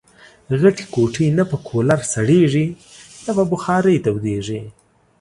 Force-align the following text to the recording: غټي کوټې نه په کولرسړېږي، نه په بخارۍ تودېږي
غټي 0.61 0.83
کوټې 0.93 1.25
نه 1.37 1.43
په 1.51 1.57
کولرسړېږي، 1.67 2.65
نه 3.25 3.31
په 3.37 3.43
بخارۍ 3.51 3.97
تودېږي 4.05 4.61